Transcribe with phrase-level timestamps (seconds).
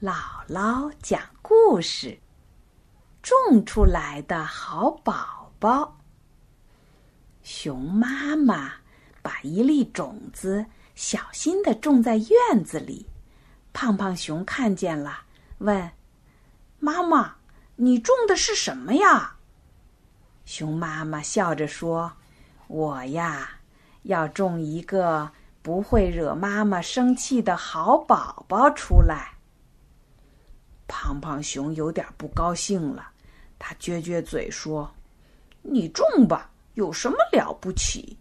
[0.00, 2.16] 姥姥讲故事：
[3.20, 5.98] 种出来的好宝宝。
[7.42, 8.74] 熊妈妈
[9.22, 10.64] 把一粒种子
[10.94, 13.08] 小心的种在院子里，
[13.72, 15.22] 胖胖熊看见了，
[15.58, 15.90] 问
[16.78, 17.34] ：“妈妈，
[17.74, 19.34] 你种的是什么呀？”
[20.46, 22.12] 熊妈妈笑着说
[22.68, 23.50] ：“我呀，
[24.04, 29.34] 要种一个不会惹妈妈生气的好宝宝出来。”
[30.88, 33.10] 胖胖熊有点不高兴了，
[33.58, 34.90] 他撅撅嘴说
[35.62, 38.16] ：“你种吧，有什么了不起？”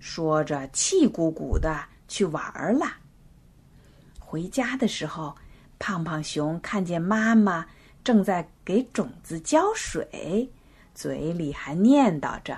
[0.00, 2.86] 说着，气鼓鼓的去玩了。
[4.18, 5.36] 回家的时候，
[5.78, 7.66] 胖胖熊看见妈妈
[8.02, 10.50] 正在给种子浇水，
[10.94, 12.56] 嘴里还念叨着：“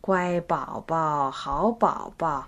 [0.00, 2.46] 乖宝宝，好宝宝，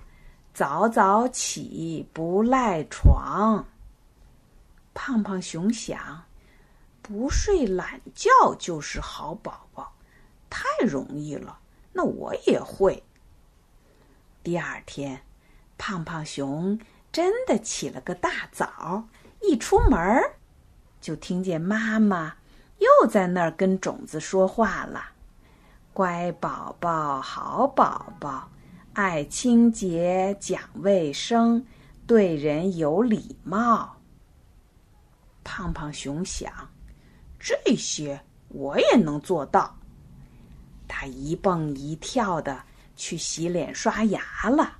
[0.54, 3.62] 早早起，不赖床。”
[4.98, 6.24] 胖胖熊想，
[7.02, 9.92] 不睡懒觉就是好宝宝，
[10.48, 11.58] 太容易了。
[11.92, 13.04] 那我也会。
[14.42, 15.20] 第二天，
[15.76, 16.80] 胖胖熊
[17.12, 19.06] 真的起了个大早，
[19.42, 20.00] 一出门
[20.98, 22.36] 就听见妈妈
[22.78, 25.10] 又在那儿跟种子说话了
[25.92, 28.48] ：“乖宝宝，好宝宝，
[28.94, 31.66] 爱清洁，讲卫生，
[32.06, 33.92] 对人有礼貌。”
[35.46, 36.52] 胖胖熊想，
[37.38, 39.78] 这些我也能做到。
[40.88, 42.60] 他一蹦一跳的
[42.96, 44.76] 去洗脸刷牙了。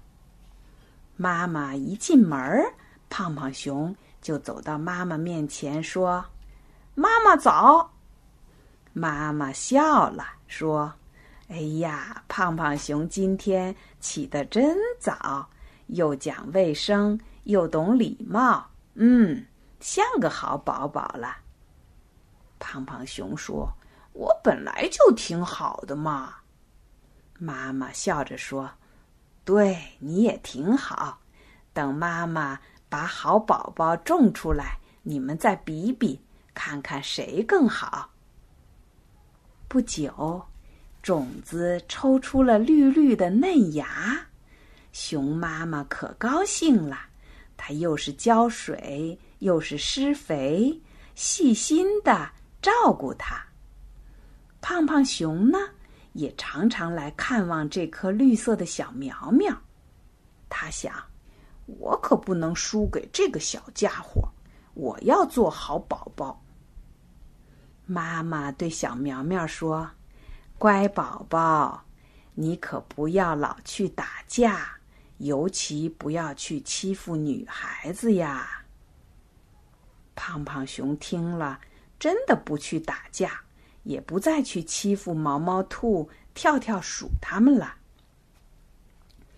[1.16, 2.64] 妈妈一进门，
[3.08, 6.24] 胖胖熊就走到妈妈面前说
[6.96, 7.92] ：“妈妈早。”
[8.92, 10.92] 妈妈笑了，说
[11.46, 15.48] ：“哎呀，胖胖熊今天起得真早，
[15.86, 18.68] 又讲卫生，又懂礼貌。
[18.94, 19.46] 嗯。”
[19.80, 21.36] 像个好宝宝了。
[22.58, 23.70] 胖胖熊说
[24.14, 26.34] ：“我本来就挺好的嘛。”
[27.38, 28.70] 妈妈笑着说
[29.44, 31.20] ：“对，你也挺好。
[31.72, 36.18] 等妈妈把好宝宝种出来，你们再比比，
[36.54, 38.10] 看看谁更好。”
[39.68, 40.42] 不久，
[41.02, 44.26] 种子抽出了绿绿的嫩芽，
[44.92, 46.98] 熊妈妈可高兴了。
[47.56, 49.18] 它又是浇水。
[49.40, 50.80] 又是施肥，
[51.14, 52.26] 细心的
[52.62, 53.44] 照顾它。
[54.62, 55.58] 胖胖熊呢，
[56.14, 59.54] 也常常来看望这颗绿色的小苗苗。
[60.48, 60.90] 他想，
[61.66, 64.26] 我可不能输给这个小家伙，
[64.72, 66.42] 我要做好宝宝。
[67.84, 69.86] 妈妈对小苗苗说
[70.56, 71.84] ：“乖宝宝，
[72.32, 74.75] 你可不要老去打架，
[75.18, 78.64] 尤其不要去欺负女孩子呀。”
[80.14, 81.60] 胖胖熊听了，
[81.98, 83.40] 真的不去打架，
[83.82, 87.74] 也不再去欺负毛毛兔、跳跳鼠他们了。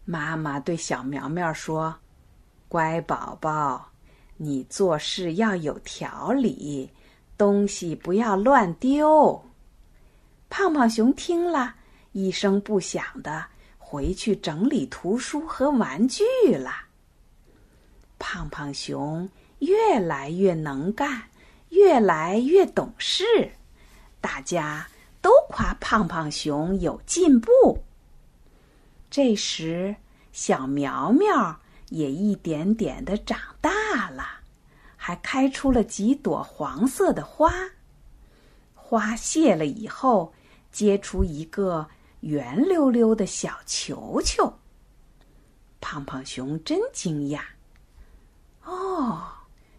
[0.05, 1.99] 妈妈对小苗苗说
[2.69, 3.91] ：“乖宝宝，
[4.37, 6.91] 你做事要有条理，
[7.37, 9.45] 东西不要乱丢。”
[10.49, 11.75] 胖胖熊听了
[12.13, 13.45] 一声不响的
[13.91, 16.23] 回去整理图书和玩具
[16.53, 16.71] 了。
[18.19, 19.27] 胖胖熊。
[19.61, 21.31] 越来越能干，
[21.71, 23.51] 越来越懂事，
[24.21, 24.87] 大家
[25.21, 27.83] 都夸胖胖熊有进步。
[29.11, 29.97] 这时，
[30.31, 34.25] 小苗苗也一点点的长大了，
[34.97, 37.53] 还开出了几朵黄色的花。
[38.77, 40.33] 花谢了以后，
[40.71, 41.89] 结出一个
[42.21, 44.53] 圆溜溜的小球球。
[45.81, 47.41] 胖胖熊真惊讶，
[48.65, 49.27] 哦。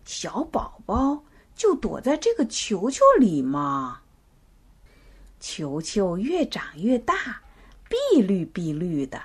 [0.05, 1.23] 小宝宝
[1.53, 4.01] 就躲在这个球球里吗？
[5.39, 7.44] 球球越长越大，
[7.88, 9.21] 碧绿碧绿的，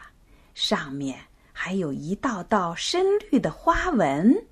[0.52, 1.18] 上面
[1.54, 4.46] 还有一道道深绿的花纹。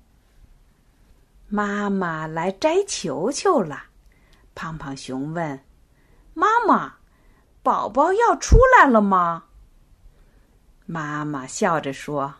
[1.49, 3.83] 妈妈来摘球球了，
[4.55, 5.63] 胖胖熊问
[6.33, 6.95] ：“妈妈，
[7.63, 9.45] 宝宝要出来了吗？”
[10.85, 12.35] 妈妈笑着说：“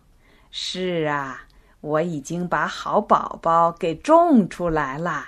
[0.52, 1.48] 是啊。”
[1.84, 5.26] 我已经把好宝宝给种出来了。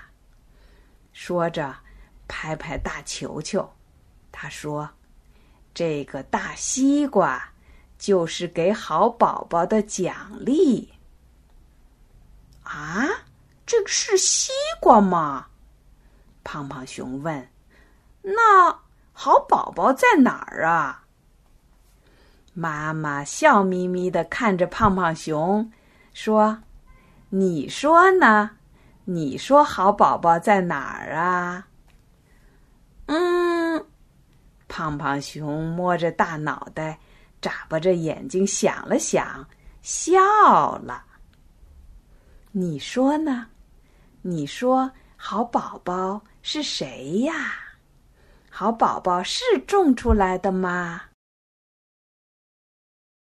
[1.12, 1.76] 说着，
[2.30, 3.74] 拍拍大球球，
[4.32, 4.92] 他说
[5.76, 7.50] ：“这个大西瓜
[7.98, 10.94] 就是给好宝宝的奖励。”
[12.64, 13.06] 啊，
[13.66, 15.48] 这个是西瓜吗？
[16.46, 17.50] 胖胖熊问。
[18.24, 18.80] “那
[19.16, 21.06] 好宝宝在哪儿啊？”
[22.54, 25.72] 妈妈笑眯眯的看着胖胖熊。
[26.14, 26.60] 说
[27.30, 28.52] ：“你说呢？
[29.04, 31.68] 你说好宝宝在哪儿啊？
[33.08, 33.86] 嗯，
[34.68, 36.98] 胖胖熊摸着大脑袋，
[37.42, 39.48] 眨巴着眼睛想了想，
[39.82, 41.04] 笑了。
[42.52, 43.48] 你说呢？
[44.22, 47.34] 你说好宝宝是谁呀？
[48.58, 51.02] 好宝宝是种出来的吗？